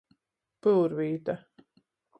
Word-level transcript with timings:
Pyurvīta. 0.67 1.39